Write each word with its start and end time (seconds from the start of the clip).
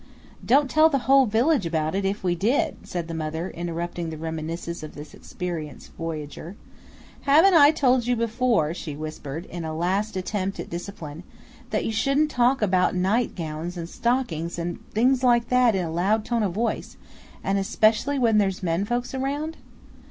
"Don't 0.43 0.67
tell 0.67 0.89
the 0.89 0.97
whole 1.05 1.27
village 1.27 1.67
about 1.67 1.93
it, 1.93 2.05
if 2.05 2.23
we 2.23 2.33
did," 2.33 2.87
said 2.87 3.07
the 3.07 3.13
mother, 3.13 3.51
interrupting 3.51 4.09
the 4.09 4.17
reminiscences 4.17 4.81
of 4.81 4.95
this 4.95 5.13
experienced 5.13 5.91
voyager. 5.93 6.55
"Haven't 7.21 7.53
I 7.53 7.69
told 7.69 8.07
you 8.07 8.15
before," 8.15 8.73
she 8.73 8.95
whispered, 8.95 9.45
in 9.45 9.63
a 9.63 9.77
last 9.77 10.17
attempt 10.17 10.59
at 10.59 10.71
discipline, 10.71 11.21
"that 11.69 11.85
you 11.85 11.91
shouldn't 11.91 12.31
talk 12.31 12.63
about 12.63 12.95
night 12.95 13.35
gowns 13.35 13.77
and 13.77 13.87
stockings 13.87 14.57
and 14.57 14.79
things 14.89 15.23
like 15.23 15.49
that, 15.49 15.75
in 15.75 15.85
a 15.85 15.91
loud 15.91 16.25
tone 16.25 16.41
of 16.41 16.53
voice, 16.53 16.97
and 17.43 17.59
especially 17.59 18.17
when 18.17 18.39
there's 18.39 18.63
men 18.63 18.85
folks 18.85 19.13
round?" 19.13 19.57